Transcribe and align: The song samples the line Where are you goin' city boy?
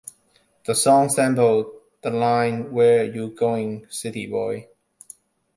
The 0.65 0.73
song 0.73 1.09
samples 1.09 1.67
the 2.01 2.09
line 2.09 2.71
Where 2.71 3.01
are 3.01 3.03
you 3.03 3.27
goin' 3.29 3.85
city 3.91 4.25
boy? 4.25 4.67